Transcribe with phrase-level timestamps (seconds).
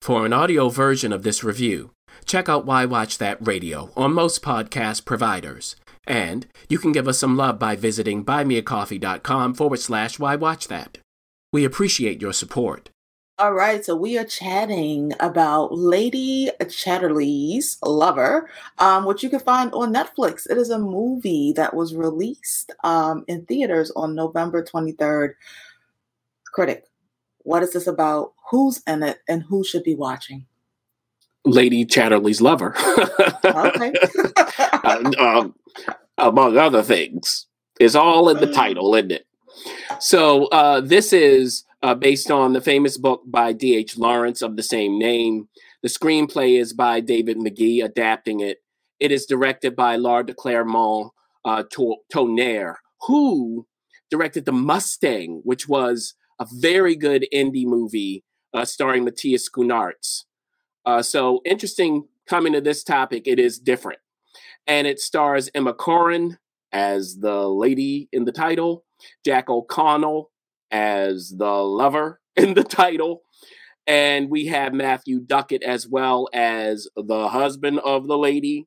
[0.00, 1.90] For an audio version of this review,
[2.24, 5.76] check out Why Watch That Radio on most podcast providers.
[6.06, 10.96] And you can give us some love by visiting buymeacoffee.com forward slash Why Watch That.
[11.52, 12.88] We appreciate your support.
[13.38, 18.48] All right, so we are chatting about Lady Chatterley's Lover,
[18.78, 20.50] um, which you can find on Netflix.
[20.50, 25.34] It is a movie that was released um, in theaters on November 23rd.
[26.52, 26.89] Critic,
[27.50, 28.32] what is this about?
[28.50, 30.46] Who's in it and who should be watching?
[31.44, 32.76] Lady Chatterley's Lover.
[33.44, 33.92] okay.
[34.58, 35.54] uh, um,
[36.16, 37.46] among other things.
[37.80, 38.54] It's all in the mm.
[38.54, 39.26] title, isn't it?
[39.98, 43.98] So uh, this is uh, based on the famous book by D.H.
[43.98, 45.48] Lawrence of the same name.
[45.82, 48.58] The screenplay is by David Magee, adapting it.
[49.00, 51.10] It is directed by Laure de Clermont
[51.44, 51.64] uh,
[52.12, 52.76] Tonnerre,
[53.08, 53.66] who
[54.08, 60.24] directed The Mustang, which was a very good indie movie uh, starring Matthias Schoenaerts.
[60.86, 64.00] Uh, so interesting coming to this topic, it is different.
[64.66, 66.38] And it stars Emma Corrin
[66.72, 68.84] as the lady in the title,
[69.24, 70.30] Jack O'Connell
[70.70, 73.22] as the lover in the title.
[73.86, 78.66] And we have Matthew Duckett as well as the husband of the lady.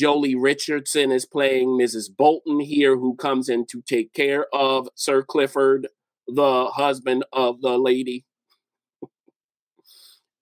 [0.00, 2.06] Joely Richardson is playing Mrs.
[2.16, 5.88] Bolton here, who comes in to take care of Sir Clifford,
[6.26, 8.24] the husband of the lady,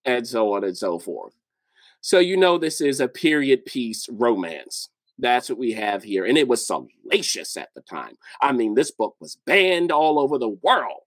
[0.04, 1.34] and so on and so forth.
[2.00, 4.88] So, you know, this is a period piece romance.
[5.18, 6.24] That's what we have here.
[6.24, 8.16] And it was salacious at the time.
[8.40, 11.02] I mean, this book was banned all over the world.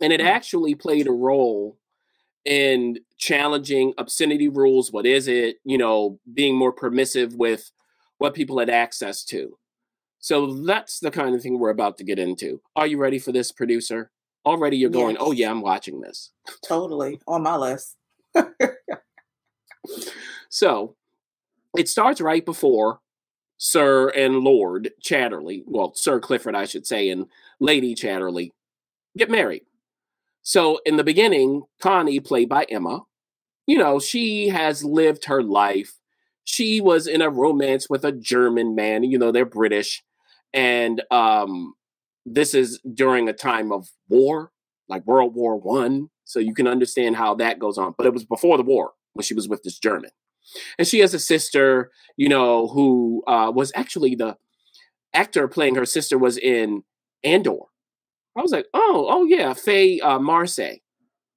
[0.00, 0.26] And it hmm.
[0.26, 1.78] actually played a role
[2.44, 4.92] in challenging obscenity rules.
[4.92, 5.56] What is it?
[5.64, 7.70] You know, being more permissive with
[8.18, 9.58] what people had access to.
[10.28, 12.60] So that's the kind of thing we're about to get into.
[12.76, 14.10] Are you ready for this, producer?
[14.44, 15.24] Already you're going, yes.
[15.24, 16.32] oh, yeah, I'm watching this.
[16.62, 17.96] Totally on my list.
[20.50, 20.96] so
[21.78, 23.00] it starts right before
[23.56, 27.28] Sir and Lord Chatterley, well, Sir Clifford, I should say, and
[27.58, 28.50] Lady Chatterley
[29.16, 29.62] get married.
[30.42, 33.00] So in the beginning, Connie, played by Emma,
[33.66, 35.94] you know, she has lived her life.
[36.44, 40.02] She was in a romance with a German man, you know, they're British.
[40.52, 41.74] And um,
[42.24, 44.52] this is during a time of war,
[44.88, 46.08] like World War One.
[46.24, 47.94] So you can understand how that goes on.
[47.96, 50.10] But it was before the war when she was with this German.
[50.78, 54.36] And she has a sister, you know, who uh, was actually the
[55.14, 56.82] actor playing her sister was in
[57.24, 57.66] Andor.
[58.36, 60.74] I was like, oh, oh yeah, Faye uh, Marsay.
[60.74, 60.80] I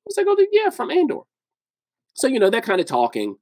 [0.06, 1.22] was like, oh yeah, from Andor.
[2.14, 3.38] So you know that kind of talking,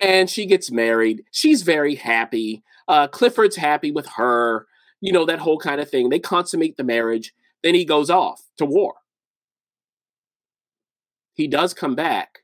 [0.00, 1.22] and she gets married.
[1.30, 2.62] She's very happy.
[2.86, 4.66] Uh, Clifford's happy with her.
[5.00, 6.08] You know that whole kind of thing.
[6.08, 7.32] They consummate the marriage.
[7.62, 8.94] Then he goes off to war.
[11.34, 12.40] He does come back,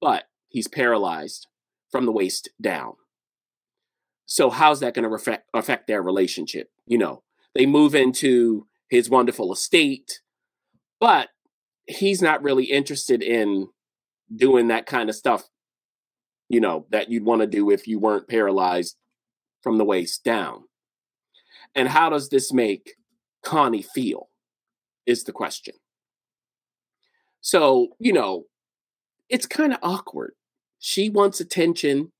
[0.00, 1.46] but he's paralyzed
[1.90, 2.94] from the waist down.
[4.24, 6.70] So how's that going to affect, affect their relationship?
[6.86, 7.22] You know,
[7.54, 10.20] they move into his wonderful estate,
[11.00, 11.28] but
[11.86, 13.68] he's not really interested in
[14.34, 15.48] doing that kind of stuff,
[16.48, 18.96] you know, that you'd want to do if you weren't paralyzed
[19.62, 20.62] from the waist down.
[21.74, 22.94] And how does this make
[23.42, 24.28] Connie feel?
[25.04, 25.74] Is the question.
[27.40, 28.44] So, you know,
[29.28, 30.34] it's kind of awkward
[30.82, 32.10] she wants attention.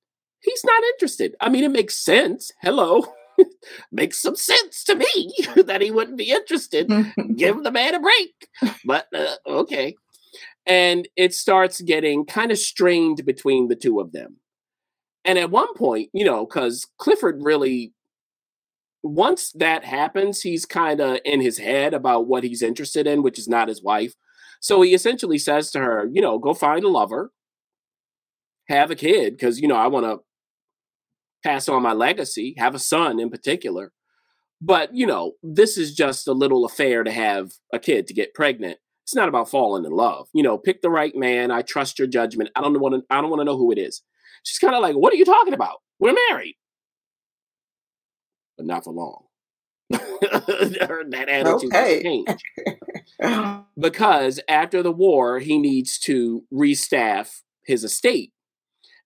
[0.40, 1.34] He's not interested.
[1.40, 2.52] I mean, it makes sense.
[2.62, 3.04] Hello.
[3.92, 6.88] makes some sense to me that he wouldn't be interested.
[7.36, 8.32] Give the man a break.
[8.84, 9.96] But uh, okay.
[10.64, 14.36] And it starts getting kind of strained between the two of them.
[15.24, 17.92] And at one point, you know, because Clifford really,
[19.02, 23.38] once that happens, he's kind of in his head about what he's interested in, which
[23.38, 24.14] is not his wife.
[24.60, 27.32] So he essentially says to her, you know, go find a lover
[28.68, 30.18] have a kid because you know I want to
[31.44, 33.92] pass on my legacy, have a son in particular.
[34.60, 38.34] But you know, this is just a little affair to have a kid to get
[38.34, 38.78] pregnant.
[39.04, 40.28] It's not about falling in love.
[40.32, 41.50] You know, pick the right man.
[41.50, 42.50] I trust your judgment.
[42.54, 43.02] I don't want to.
[43.10, 44.02] I don't want to know who it is.
[44.44, 45.78] She's kind of like, "What are you talking about?
[45.98, 46.56] We're married."
[48.62, 49.24] But not for long.
[49.90, 52.00] that attitude okay.
[52.00, 52.44] changed
[53.78, 58.32] because after the war, he needs to restaff his estate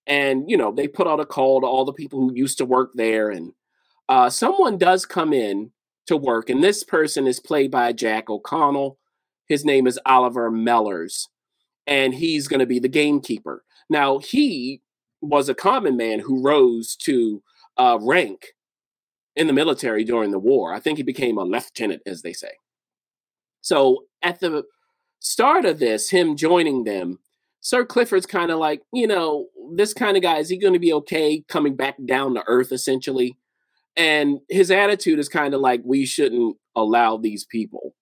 [0.06, 2.64] and you know they put out a call to all the people who used to
[2.66, 3.52] work there and
[4.08, 5.72] uh, someone does come in
[6.06, 8.98] to work and this person is played by jack o'connell
[9.48, 11.24] his name is oliver mellors
[11.86, 14.80] and he's going to be the gamekeeper now he
[15.20, 17.42] was a common man who rose to
[17.76, 18.52] uh, rank
[19.36, 22.52] in the military during the war i think he became a lieutenant as they say
[23.60, 24.64] so at the
[25.20, 27.18] start of this him joining them
[27.66, 30.78] Sir Clifford's kind of like, you know, this kind of guy, is he going to
[30.78, 33.36] be okay coming back down to earth essentially?
[33.96, 37.96] And his attitude is kind of like, we shouldn't allow these people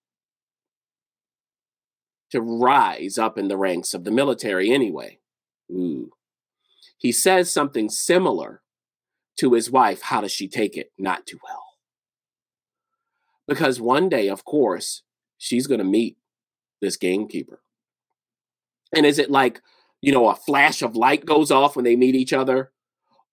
[2.30, 5.18] to rise up in the ranks of the military anyway.
[5.72, 6.10] Ooh.
[6.98, 8.60] He says something similar
[9.38, 10.02] to his wife.
[10.02, 10.92] How does she take it?
[10.98, 11.64] Not too well.
[13.46, 15.02] Because one day, of course,
[15.38, 16.16] she's going to meet
[16.80, 17.60] this gamekeeper.
[18.94, 19.60] And is it like,
[20.00, 22.70] you know, a flash of light goes off when they meet each other?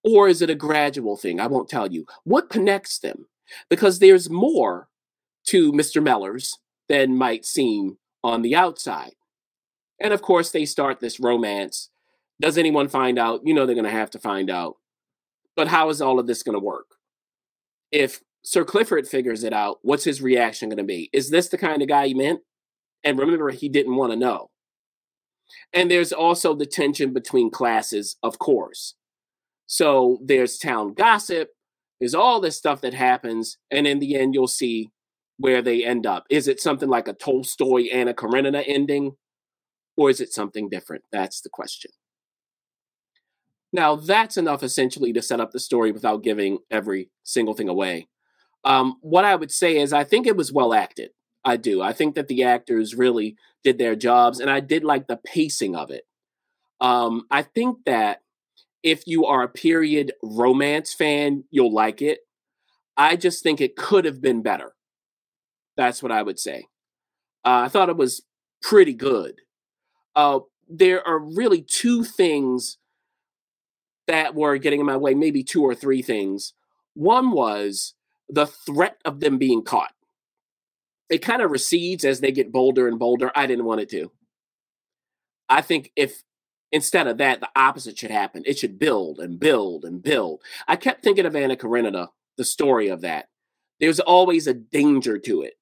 [0.03, 1.39] Or is it a gradual thing?
[1.39, 2.05] I won't tell you.
[2.23, 3.27] What connects them?
[3.69, 4.87] Because there's more
[5.47, 6.01] to Mr.
[6.01, 6.57] Mellors
[6.89, 9.13] than might seem on the outside.
[9.99, 11.89] And of course, they start this romance.
[12.39, 13.41] Does anyone find out?
[13.43, 14.77] You know, they're going to have to find out.
[15.61, 16.87] But how is all of this going to work?
[17.91, 21.11] If Sir Clifford figures it out, what's his reaction going to be?
[21.13, 22.39] Is this the kind of guy he meant?
[23.03, 24.49] And remember, he didn't want to know.
[25.71, 28.95] And there's also the tension between classes, of course.
[29.67, 31.49] So there's town gossip,
[31.99, 33.59] there's all this stuff that happens.
[33.69, 34.89] And in the end, you'll see
[35.37, 36.23] where they end up.
[36.31, 39.11] Is it something like a Tolstoy Anna Karenina ending?
[39.95, 41.03] Or is it something different?
[41.11, 41.91] That's the question.
[43.73, 48.07] Now, that's enough essentially to set up the story without giving every single thing away.
[48.63, 51.11] Um, what I would say is, I think it was well acted.
[51.43, 51.81] I do.
[51.81, 55.75] I think that the actors really did their jobs, and I did like the pacing
[55.75, 56.03] of it.
[56.79, 58.21] Um, I think that
[58.83, 62.19] if you are a period romance fan, you'll like it.
[62.97, 64.73] I just think it could have been better.
[65.77, 66.65] That's what I would say.
[67.45, 68.23] Uh, I thought it was
[68.61, 69.41] pretty good.
[70.15, 72.77] Uh, there are really two things
[74.07, 76.53] that were getting in my way, maybe two or three things.
[76.93, 77.93] One was
[78.27, 79.93] the threat of them being caught.
[81.09, 83.31] It kind of recedes as they get bolder and bolder.
[83.35, 84.11] I didn't want it to.
[85.49, 86.23] I think if
[86.71, 88.43] instead of that, the opposite should happen.
[88.45, 90.41] It should build and build and build.
[90.67, 93.27] I kept thinking of Anna Karenina, the story of that.
[93.79, 95.55] There's always a danger to it.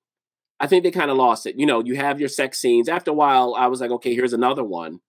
[0.60, 1.56] I think they kind of lost it.
[1.58, 2.90] You know, you have your sex scenes.
[2.90, 5.00] After a while, I was like, okay, here's another one.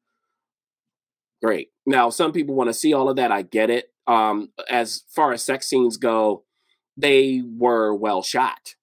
[1.42, 1.68] Great.
[1.86, 3.32] Now, some people want to see all of that.
[3.32, 3.86] I get it.
[4.06, 6.44] Um, as far as sex scenes go,
[6.96, 8.74] they were well shot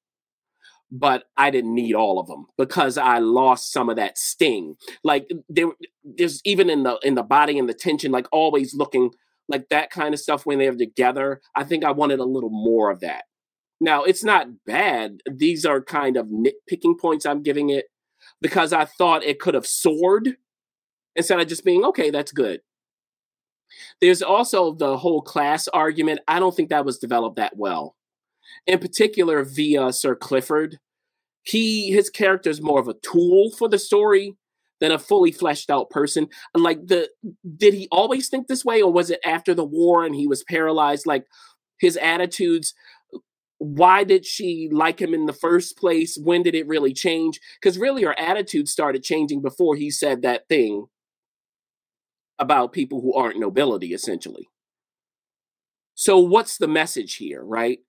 [0.91, 4.75] but I didn't need all of them because I lost some of that sting.
[5.03, 5.67] Like there,
[6.03, 9.11] there's even in the in the body and the tension, like always looking
[9.49, 11.41] like that kind of stuff when they're together.
[11.55, 13.23] I think I wanted a little more of that.
[13.79, 15.19] Now it's not bad.
[15.29, 17.85] These are kind of nitpicking points I'm giving it
[18.41, 20.37] because I thought it could have soared
[21.17, 22.09] instead of just being okay.
[22.09, 22.61] That's good.
[23.99, 26.21] There's also the whole class argument.
[26.27, 27.97] I don't think that was developed that well
[28.65, 30.79] in particular via Sir Clifford.
[31.43, 34.35] He his character is more of a tool for the story
[34.79, 36.27] than a fully fleshed out person.
[36.53, 37.09] And like the
[37.57, 40.43] did he always think this way, or was it after the war and he was
[40.43, 41.05] paralyzed?
[41.05, 41.25] Like
[41.79, 42.73] his attitudes.
[43.59, 46.15] Why did she like him in the first place?
[46.15, 47.39] When did it really change?
[47.59, 50.85] Because really, her attitude started changing before he said that thing
[52.39, 54.47] about people who aren't nobility, essentially.
[55.95, 57.79] So, what's the message here, right?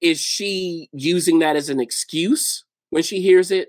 [0.00, 3.68] is she using that as an excuse when she hears it?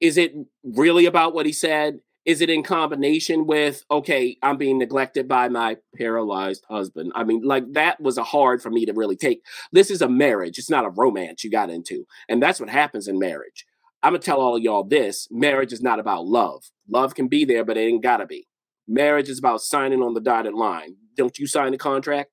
[0.00, 2.00] Is it really about what he said?
[2.24, 7.12] Is it in combination with, okay, I'm being neglected by my paralyzed husband?
[7.14, 9.42] I mean, like that was a hard for me to really take.
[9.72, 12.06] This is a marriage, it's not a romance you got into.
[12.28, 13.66] And that's what happens in marriage.
[14.02, 16.70] I'm gonna tell all y'all this marriage is not about love.
[16.88, 18.46] Love can be there, but it ain't gotta be.
[18.88, 20.96] Marriage is about signing on the dotted line.
[21.16, 22.30] Don't you sign the contract?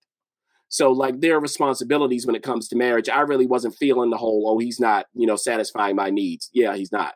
[0.70, 4.46] So like their responsibilities when it comes to marriage, I really wasn't feeling the whole,
[4.48, 6.50] oh, he's not, you know, satisfying my needs.
[6.54, 7.14] Yeah, he's not.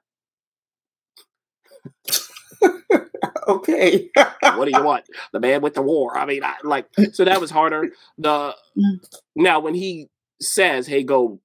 [3.48, 4.10] okay.
[4.16, 5.06] what do you want?
[5.34, 6.18] The man with the war.
[6.18, 7.90] I mean, I, like, so that was harder.
[8.18, 8.56] The
[9.36, 10.10] now when he
[10.42, 11.42] says, "Hey, go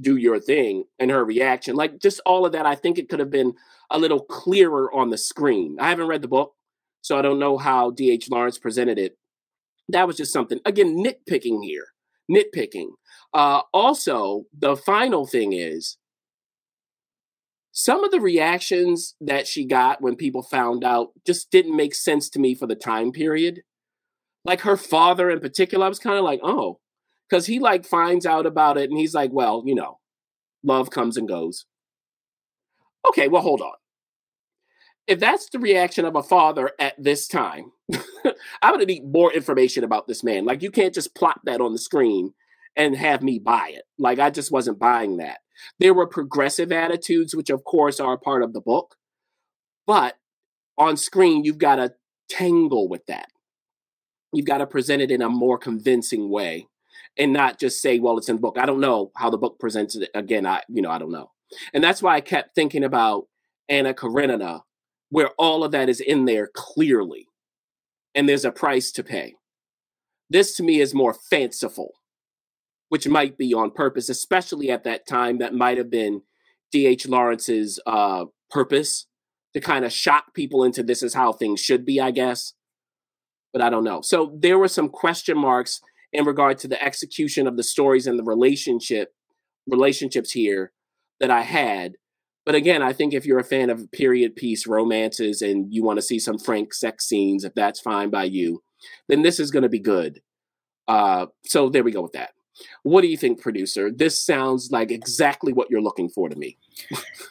[0.00, 3.20] do your thing," and her reaction, like, just all of that, I think it could
[3.20, 3.54] have been
[3.90, 5.76] a little clearer on the screen.
[5.80, 6.54] I haven't read the book,
[7.04, 8.30] so I don't know how D.H.
[8.30, 9.18] Lawrence presented it.
[9.90, 11.88] That was just something again nitpicking here
[12.30, 12.92] nitpicking.
[13.34, 15.98] Uh, also the final thing is
[17.72, 22.30] some of the reactions that she got when people found out just didn't make sense
[22.30, 23.60] to me for the time period.
[24.46, 26.80] Like her father in particular i was kind of like oh
[27.28, 29.98] because he like finds out about it and he's like well you know
[30.62, 31.66] love comes and goes.
[33.06, 33.74] Okay well hold on
[35.06, 37.72] if that's the reaction of a father at this time,
[38.62, 40.44] I'm going to need more information about this man.
[40.44, 42.32] Like, you can't just plot that on the screen
[42.76, 43.84] and have me buy it.
[43.98, 45.38] Like, I just wasn't buying that.
[45.78, 48.96] There were progressive attitudes, which, of course, are part of the book.
[49.86, 50.14] But
[50.78, 51.94] on screen, you've got to
[52.28, 53.28] tangle with that.
[54.32, 56.66] You've got to present it in a more convincing way
[57.16, 58.58] and not just say, well, it's in the book.
[58.58, 60.10] I don't know how the book presents it.
[60.14, 61.30] Again, I, you know, I don't know.
[61.72, 63.28] And that's why I kept thinking about
[63.68, 64.62] Anna Karenina,
[65.14, 67.28] where all of that is in there clearly.
[68.16, 69.36] And there's a price to pay.
[70.28, 71.92] This to me is more fanciful,
[72.88, 75.38] which might be on purpose, especially at that time.
[75.38, 76.22] That might have been
[76.72, 77.06] D.H.
[77.06, 79.06] Lawrence's uh, purpose
[79.52, 82.54] to kind of shock people into this is how things should be, I guess.
[83.52, 84.00] But I don't know.
[84.00, 85.80] So there were some question marks
[86.12, 89.12] in regard to the execution of the stories and the relationship
[89.68, 90.72] relationships here
[91.20, 91.92] that I had.
[92.44, 95.98] But again, I think if you're a fan of period piece romances and you want
[95.98, 98.62] to see some frank sex scenes, if that's fine by you,
[99.08, 100.20] then this is going to be good.
[100.86, 102.30] Uh, so there we go with that.
[102.82, 103.90] What do you think, producer?
[103.90, 106.58] This sounds like exactly what you're looking for to me.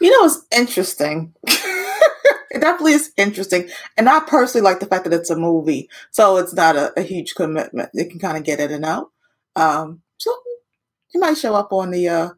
[0.01, 1.33] You know, it's interesting.
[1.47, 3.69] it definitely is interesting.
[3.95, 5.89] And I personally like the fact that it's a movie.
[6.11, 7.89] So it's not a, a huge commitment.
[7.93, 9.11] You can kind of get in and out.
[9.55, 10.33] Um, so
[11.13, 12.29] it might show up on the uh,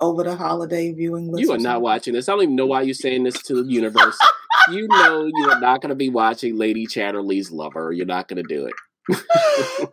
[0.00, 1.42] over the holiday viewing list.
[1.42, 2.28] You are not watching this.
[2.28, 4.18] I don't even know why you're saying this to the universe.
[4.70, 7.92] you know you are not going to be watching Lady Chatterley's Lover.
[7.92, 8.74] You're not going to do it.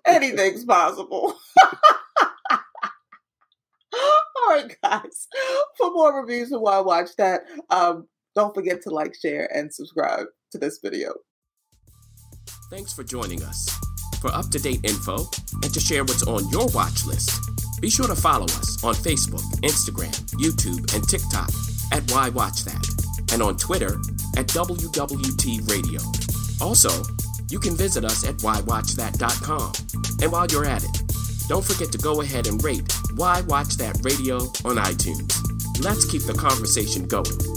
[0.05, 1.35] Anything's possible.
[3.93, 5.27] All right, guys.
[5.77, 9.73] For more reviews of why I watch that, um, don't forget to like, share, and
[9.73, 11.13] subscribe to this video.
[12.69, 13.69] Thanks for joining us.
[14.21, 15.25] For up to date info
[15.63, 17.39] and to share what's on your watch list,
[17.79, 21.49] be sure to follow us on Facebook, Instagram, YouTube, and TikTok
[21.91, 22.87] at Why Watch That,
[23.31, 23.95] and on Twitter
[24.35, 26.01] at WWT Radio.
[26.59, 26.89] Also,
[27.49, 29.71] you can visit us at whywatchthat.com.
[30.21, 31.01] And while you're at it,
[31.47, 35.33] don't forget to go ahead and rate Why Watch That Radio on iTunes.
[35.83, 37.56] Let's keep the conversation going.